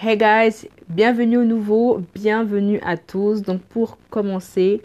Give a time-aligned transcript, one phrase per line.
[0.00, 3.42] Hey guys, bienvenue au nouveau, bienvenue à tous.
[3.42, 4.80] Donc pour commencer,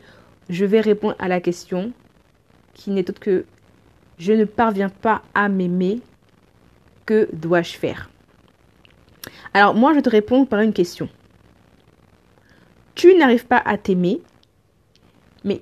[0.49, 1.93] je vais répondre à la question
[2.73, 3.45] qui n'est autre que
[4.17, 6.01] je ne parviens pas à m'aimer,
[7.05, 8.09] que dois-je faire?
[9.53, 11.07] Alors moi je te réponds par une question.
[12.95, 14.19] Tu n'arrives pas à t'aimer,
[15.43, 15.61] mais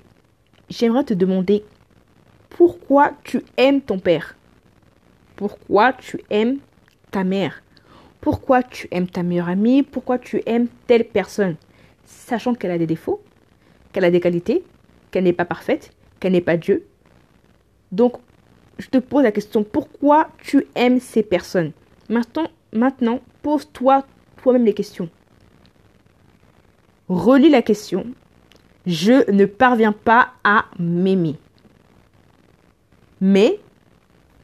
[0.70, 1.66] j'aimerais te demander
[2.52, 4.38] pourquoi tu aimes ton père?
[5.36, 6.60] Pourquoi tu aimes
[7.12, 7.62] ta mère?
[8.22, 11.56] Pourquoi tu aimes ta meilleure amie, pourquoi tu aimes telle personne,
[12.06, 13.22] sachant qu'elle a des défauts,
[13.92, 14.64] qu'elle a des qualités,
[15.10, 16.86] qu'elle n'est pas parfaite, qu'elle n'est pas Dieu.
[17.92, 18.14] Donc,
[18.78, 21.72] je te pose la question, pourquoi tu aimes ces personnes?
[22.74, 24.06] Maintenant, pose-toi
[24.38, 25.10] toi-même les questions.
[27.10, 28.06] Relis la question.
[28.86, 31.36] Je ne parviens pas à m'aimer.
[33.20, 33.60] Mais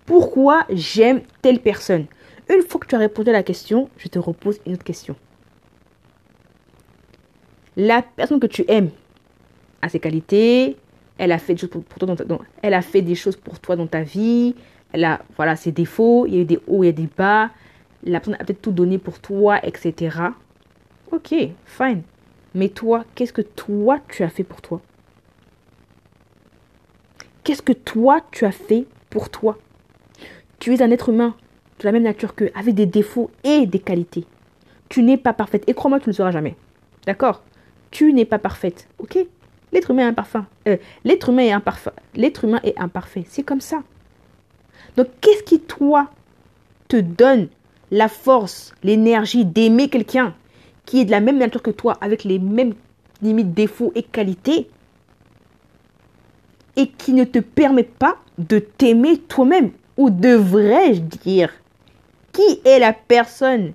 [0.06, 2.06] pourquoi j'aime telle personne?
[2.50, 5.16] Une fois que tu as répondu à la question, je te repose une autre question.
[7.76, 8.90] La personne que tu aimes
[9.82, 10.78] a ses qualités,
[11.18, 11.70] elle a fait des choses
[13.36, 14.56] pour, toi dans ta vie,
[14.94, 17.10] elle a voilà ses défauts, il y a eu des hauts, il y a des
[17.18, 17.52] bas,
[18.04, 20.18] la personne a peut-être tout donné pour toi, etc.
[21.12, 21.34] Ok,
[21.66, 22.02] fine.
[22.56, 24.82] Mais toi, qu'est-ce que toi tu as fait pour toi?
[27.44, 29.58] Qu'est-ce que toi tu as fait pour toi?
[30.60, 31.36] Tu es un être humain,
[31.80, 34.26] de la même nature qu'eux, avec des défauts et des qualités.
[34.90, 35.64] Tu n'es pas parfaite.
[35.68, 36.56] Et crois-moi, tu ne le seras jamais.
[37.06, 37.44] D'accord?
[37.92, 38.88] Tu n'es pas parfaite.
[39.00, 39.18] Ok?
[39.72, 40.40] L'être humain est imparfait.
[40.68, 41.92] Euh, l'être humain est imparfait.
[42.16, 43.26] L'être humain est imparfait.
[43.28, 43.84] C'est comme ça.
[44.96, 46.10] Donc, qu'est-ce qui, toi,
[46.88, 47.50] te donne
[47.92, 50.34] la force, l'énergie d'aimer quelqu'un
[50.86, 52.74] qui est de la même nature que toi, avec les mêmes
[53.22, 54.70] limites, défauts et qualités,
[56.76, 61.52] et qui ne te permet pas de t'aimer toi-même, ou devrais-je dire
[62.38, 63.74] qui est la personne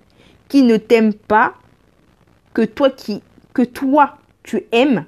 [0.49, 1.55] qui ne t'aime pas,
[2.55, 3.21] que toi, qui,
[3.55, 5.05] que toi tu aimes,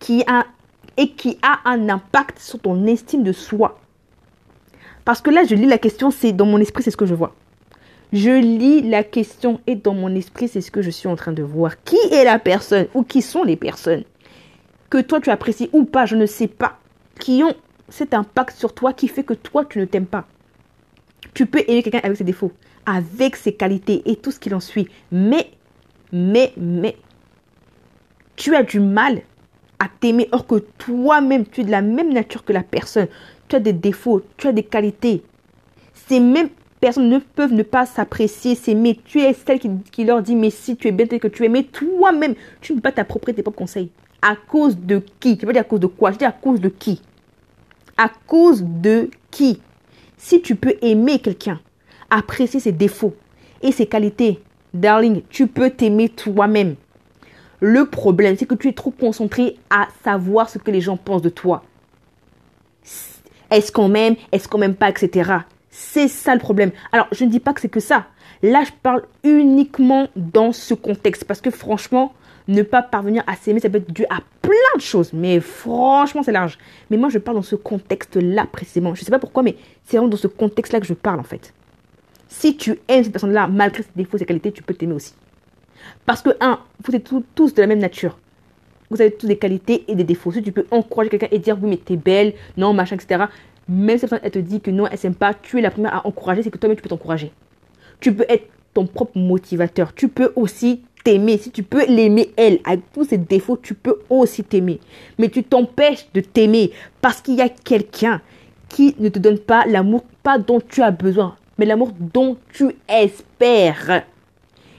[0.00, 0.44] qui a,
[0.96, 3.78] et qui a un impact sur ton estime de soi?
[5.04, 7.14] Parce que là, je lis la question, c'est dans mon esprit, c'est ce que je
[7.14, 7.32] vois.
[8.12, 11.32] Je lis la question et dans mon esprit, c'est ce que je suis en train
[11.32, 11.80] de voir.
[11.84, 14.02] Qui est la personne ou qui sont les personnes
[14.88, 16.78] que toi tu apprécies ou pas, je ne sais pas,
[17.20, 17.54] qui ont
[17.88, 20.26] cet impact sur toi qui fait que toi tu ne t'aimes pas?
[21.34, 22.50] Tu peux aimer quelqu'un avec ses défauts
[22.90, 24.88] avec ses qualités et tout ce qu'il en suit.
[25.12, 25.50] Mais,
[26.12, 26.96] mais, mais,
[28.36, 29.22] tu as du mal
[29.78, 33.06] à t'aimer or que toi-même, tu es de la même nature que la personne.
[33.48, 35.22] Tu as des défauts, tu as des qualités.
[36.08, 36.48] Ces mêmes
[36.80, 38.98] personnes ne peuvent ne pas s'apprécier, s'aimer.
[39.04, 41.48] Tu es celle qui, leur dit, mais si tu es bien tel que tu es,
[41.48, 43.90] mais toi-même, tu ne peux pas t'approprier tes propres conseils.
[44.22, 45.38] À cause de qui?
[45.38, 46.12] Tu veux dire à cause de quoi?
[46.12, 47.00] Je dis à cause de qui?
[47.96, 49.60] À cause de qui?
[50.18, 51.60] Si tu peux aimer quelqu'un,
[52.10, 53.14] apprécier ses défauts
[53.62, 54.40] et ses qualités.
[54.74, 56.76] Darling, tu peux t'aimer toi-même.
[57.60, 61.22] Le problème, c'est que tu es trop concentré à savoir ce que les gens pensent
[61.22, 61.62] de toi.
[63.50, 64.16] Est-ce qu'on m'aime?
[64.32, 64.88] Est-ce qu'on m'aime pas?
[64.88, 65.30] Etc.
[65.70, 66.70] C'est ça le problème.
[66.92, 68.06] Alors, je ne dis pas que c'est que ça.
[68.42, 71.24] Là, je parle uniquement dans ce contexte.
[71.24, 72.14] Parce que franchement,
[72.48, 75.12] ne pas parvenir à s'aimer, ça peut être dû à plein de choses.
[75.12, 76.58] Mais franchement, c'est large.
[76.90, 78.94] Mais moi, je parle dans ce contexte-là précisément.
[78.94, 81.24] Je ne sais pas pourquoi, mais c'est vraiment dans ce contexte-là que je parle en
[81.24, 81.52] fait.
[82.30, 85.14] Si tu aimes cette personne-là, malgré ses défauts, ses qualités, tu peux t'aimer aussi.
[86.06, 88.18] Parce que, un, vous êtes tous, de la même nature.
[88.88, 90.30] Vous avez tous des qualités et des défauts.
[90.30, 93.24] Si tu peux encourager quelqu'un et dire, oui, mais t'es belle, non, machin, etc.
[93.68, 96.06] Même si elle te dit que non, elle s'aime pas, tu es la première à
[96.06, 97.32] encourager, c'est que toi-même, tu peux t'encourager.
[97.98, 99.92] Tu peux être ton propre motivateur.
[99.92, 101.36] Tu peux aussi t'aimer.
[101.36, 104.78] Si tu peux l'aimer, elle, avec tous ses défauts, tu peux aussi t'aimer.
[105.18, 106.70] Mais tu t'empêches de t'aimer
[107.00, 108.20] parce qu'il y a quelqu'un
[108.68, 112.74] qui ne te donne pas l'amour pas dont tu as besoin mais l'amour dont tu
[112.88, 114.04] espères.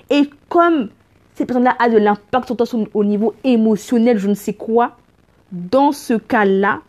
[0.09, 0.90] Et comme
[1.36, 2.66] cette personne-là a de l'impact sur toi
[2.96, 4.97] au niveau émotionnel, je ne sais quoi,
[5.52, 6.81] dans ce cas-là,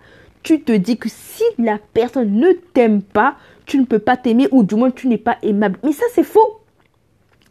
[0.42, 3.36] tu te dis que si la personne ne t'aime pas,
[3.66, 5.78] tu ne peux pas t'aimer ou du moins tu n'es pas aimable.
[5.84, 6.62] Mais ça, c'est faux.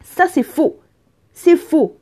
[0.03, 0.79] Ça, c'est faux.
[1.33, 1.95] C'est faux.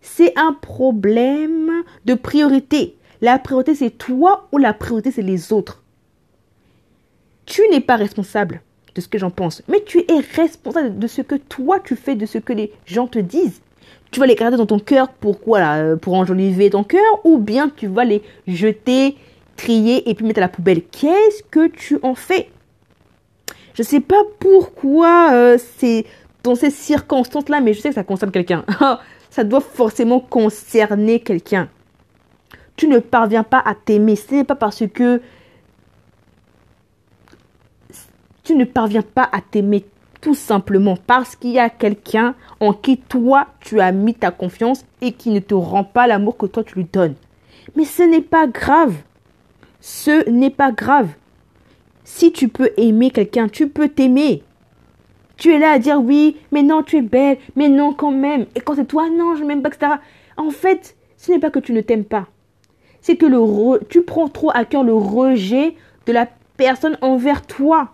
[0.00, 1.70] C'est un problème
[2.04, 2.96] de priorité.
[3.20, 5.84] La priorité, c'est toi ou la priorité, c'est les autres.
[7.46, 8.60] Tu n'es pas responsable
[8.98, 9.62] de ce que j'en pense.
[9.68, 13.06] Mais tu es responsable de ce que toi tu fais, de ce que les gens
[13.06, 13.60] te disent.
[14.10, 17.04] Tu vas les garder dans ton cœur pour quoi là euh, Pour enjoliver ton cœur
[17.24, 19.16] Ou bien tu vas les jeter,
[19.56, 22.50] trier et puis mettre à la poubelle Qu'est-ce que tu en fais?
[23.74, 26.04] Je sais pas pourquoi euh, c'est
[26.42, 28.64] dans ces circonstances-là, mais je sais que ça concerne quelqu'un.
[29.30, 31.68] ça doit forcément concerner quelqu'un.
[32.74, 34.16] Tu ne parviens pas à t'aimer.
[34.16, 35.20] Ce n'est pas parce que
[38.48, 39.84] tu ne parviens pas à t'aimer
[40.22, 44.86] Tout simplement parce qu'il y a quelqu'un en qui toi tu as mis ta confiance
[45.02, 47.14] et qui ne te rend pas l'amour que toi tu lui donnes.
[47.76, 48.94] Mais ce n'est pas grave.
[49.80, 51.10] Ce n'est pas grave.
[52.04, 54.42] Si tu peux aimer quelqu'un, tu peux t'aimer.
[55.36, 58.46] Tu es là à dire oui, mais non, tu es belle, mais non quand même.
[58.54, 59.92] Et quand c'est toi, non, je m'aime pas, etc.
[60.38, 62.28] En fait, ce n'est pas que tu ne t'aimes pas.
[63.02, 67.90] C'est que le tu prends trop à cœur le rejet de la personne envers toi.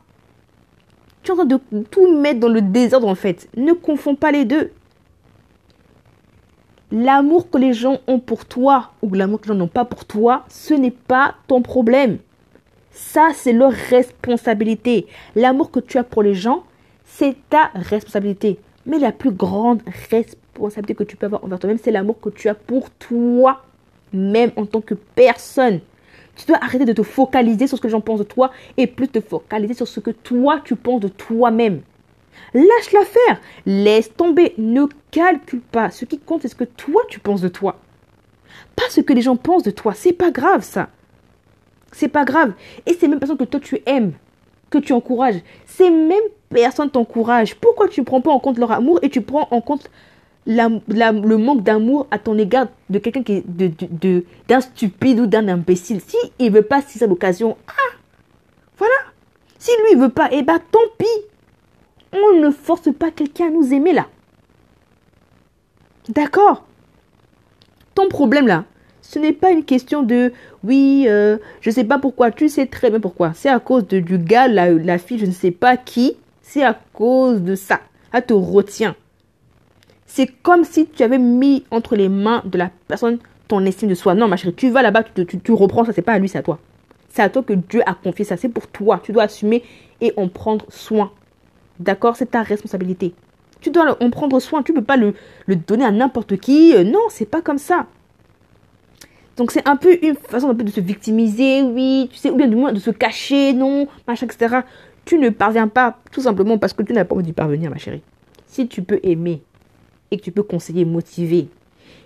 [1.24, 1.58] Tu es en train de
[1.90, 3.48] tout mettre dans le désordre en fait.
[3.56, 4.70] Ne confonds pas les deux.
[6.92, 10.04] L'amour que les gens ont pour toi ou l'amour que les gens n'ont pas pour
[10.04, 12.18] toi, ce n'est pas ton problème.
[12.90, 15.06] Ça, c'est leur responsabilité.
[15.34, 16.62] L'amour que tu as pour les gens,
[17.04, 18.60] c'est ta responsabilité.
[18.86, 19.80] Mais la plus grande
[20.10, 23.62] responsabilité que tu peux avoir envers toi-même, c'est l'amour que tu as pour toi,
[24.12, 25.80] même en tant que personne.
[26.36, 28.86] Tu dois arrêter de te focaliser sur ce que les gens pensent de toi et
[28.86, 31.80] plus te focaliser sur ce que toi, tu penses de toi-même.
[32.52, 33.40] Lâche l'affaire.
[33.66, 34.54] Laisse tomber.
[34.58, 35.90] Ne calcule pas.
[35.90, 37.78] Ce qui compte, c'est ce que toi, tu penses de toi.
[38.76, 39.94] Pas ce que les gens pensent de toi.
[39.94, 40.88] C'est pas grave, ça.
[41.92, 42.52] C'est pas grave.
[42.86, 44.12] Et ces mêmes personnes que toi, tu aimes,
[44.70, 47.54] que tu encourages, ces mêmes personnes t'encouragent.
[47.54, 49.90] Pourquoi tu ne prends pas en compte leur amour et tu prends en compte
[50.46, 55.26] le manque d'amour à ton égard de quelqu'un qui est de, de, d'un stupide ou
[55.26, 56.00] d'un imbécile.
[56.00, 57.96] Si il veut pas saisir l'occasion, ah,
[58.76, 58.94] voilà.
[59.58, 61.06] Si lui il veut pas, eh ben tant pis.
[62.12, 64.06] On ne force pas quelqu'un à nous aimer là.
[66.08, 66.64] D'accord
[67.94, 68.64] Ton problème là,
[69.00, 70.32] ce n'est pas une question de
[70.62, 73.32] oui, euh, je ne sais pas pourquoi, tu sais très bien pourquoi.
[73.34, 76.16] C'est à cause de, du gars, la, la fille, je ne sais pas qui.
[76.42, 77.80] C'est à cause de ça.
[78.12, 78.94] Elle te retient.
[80.06, 83.18] C'est comme si tu avais mis entre les mains de la personne
[83.48, 84.14] ton estime de soi.
[84.14, 85.92] Non, ma chérie, tu vas là-bas, tu, reprends ça.
[85.92, 86.58] C'est pas à lui, c'est à toi.
[87.08, 88.36] C'est à toi que Dieu a confié ça.
[88.36, 89.00] C'est pour toi.
[89.02, 89.62] Tu dois assumer
[90.00, 91.12] et en prendre soin.
[91.78, 92.16] D'accord?
[92.16, 93.14] C'est ta responsabilité.
[93.60, 94.62] Tu dois en prendre soin.
[94.62, 95.14] Tu ne peux pas le,
[95.46, 96.74] le, donner à n'importe qui.
[96.74, 97.86] Euh, non, c'est pas comme ça.
[99.36, 102.36] Donc c'est un peu une façon un peu de se victimiser, oui, tu sais, ou
[102.36, 104.60] bien du moins de se cacher, non, machin, etc.
[105.04, 107.78] Tu ne parviens pas tout simplement parce que tu n'as pas envie d'y parvenir, ma
[107.78, 108.02] chérie.
[108.46, 109.42] Si tu peux aimer
[110.16, 111.48] que tu peux conseiller, motiver,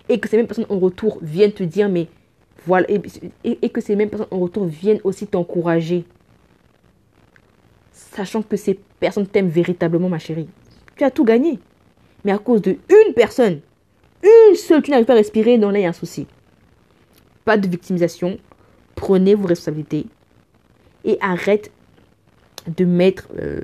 [0.07, 2.07] et que ces mêmes personnes en retour viennent te dire, mais
[2.65, 2.87] voilà,
[3.43, 6.05] et, que ces mêmes personnes en retour viennent aussi t'encourager,
[7.91, 10.49] sachant que ces personnes t'aiment véritablement, ma chérie,
[10.95, 11.59] tu as tout gagné.
[12.25, 13.61] Mais à cause de une personne,
[14.23, 16.27] une seule, tu n'arrives pas à respirer, non, là, il y a un souci.
[17.45, 18.37] Pas de victimisation.
[18.95, 20.07] Prenez vos responsabilités
[21.05, 21.71] et arrête
[22.67, 23.61] de mettre euh,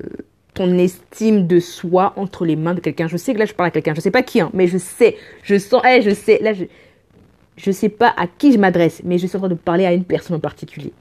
[0.56, 3.08] ton estime de soi entre les mains de quelqu'un.
[3.08, 3.94] Je sais que là, je parle à quelqu'un.
[3.94, 5.18] Je sais pas qui, hein, mais je sais.
[5.44, 6.40] Je sens, hey, je sais.
[6.42, 6.64] Là, je,
[7.58, 9.94] je sais pas à qui je m'adresse, mais je suis en train de parler à
[9.94, 10.94] une personne en particulier.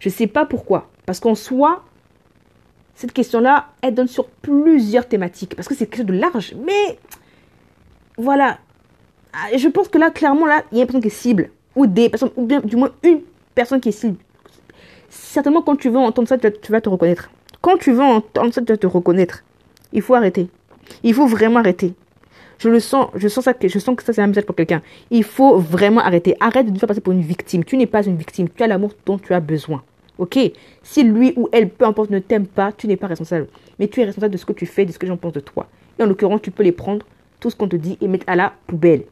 [0.00, 0.90] Je sais pas pourquoi.
[1.06, 1.84] Parce qu'en soi,
[2.94, 5.54] cette question-là, elle donne sur plusieurs thématiques.
[5.54, 6.54] Parce que c'est quelque chose de large.
[6.66, 6.98] Mais
[8.18, 8.58] voilà.
[9.32, 11.50] Ah, je pense que là, clairement, là, il y a une personne qui est cible.
[11.76, 13.20] Ou des personnes, ou bien du moins une
[13.54, 14.16] personne qui est cible.
[15.08, 17.30] Certainement, quand tu vas entendre ça, tu vas te reconnaître.
[17.64, 19.42] Quand tu vas entendre ça, tu vas te reconnaître.
[19.94, 20.48] Il faut arrêter.
[21.02, 21.94] Il faut vraiment arrêter.
[22.58, 24.82] Je le sens, je sens ça, je sens que ça c'est un message pour quelqu'un.
[25.10, 26.36] Il faut vraiment arrêter.
[26.40, 27.64] Arrête de te faire passer pour une victime.
[27.64, 28.50] Tu n'es pas une victime.
[28.50, 29.82] Tu as l'amour dont tu as besoin.
[30.18, 30.38] Ok?
[30.82, 33.48] Si lui ou elle, peu importe, ne t'aime pas, tu n'es pas responsable.
[33.78, 35.32] Mais tu es responsable de ce que tu fais, de ce que les gens pensent
[35.32, 35.66] de toi.
[35.98, 37.06] Et en l'occurrence, tu peux les prendre,
[37.40, 39.04] tout ce qu'on te dit, et mettre à la poubelle.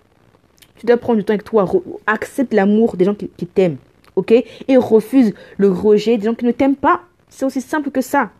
[0.76, 1.64] Tu dois prendre du temps avec toi.
[2.06, 3.78] Accepte l'amour des gens qui, qui t'aiment.
[4.14, 4.30] Ok?
[4.32, 7.00] Et refuse le rejet des gens qui ne t'aiment pas.
[7.30, 8.30] C'est aussi simple que ça.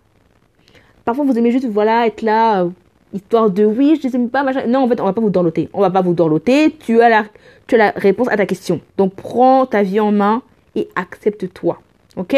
[1.04, 2.71] Parfois, vous aimez juste, voilà, être là, euh,
[3.12, 4.66] histoire de oui, je ne aime pas, machin.
[4.66, 5.68] Non, en fait, on va pas vous dorloter.
[5.73, 6.76] On va pas vous dorloter.
[6.78, 7.25] Tu as la,
[7.66, 8.80] tu as la réponse à ta question.
[8.97, 10.42] Donc, prends ta vie en main
[10.75, 11.80] et accepte-toi.
[12.16, 12.37] Ok?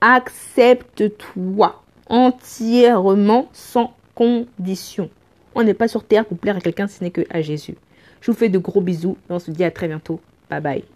[0.00, 5.10] Accepte-toi entièrement sans condition.
[5.54, 7.76] On n'est pas sur terre pour plaire à quelqu'un, ce n'est que à Jésus.
[8.20, 10.20] Je vous fais de gros bisous et on se dit à très bientôt.
[10.50, 10.92] Bye bye.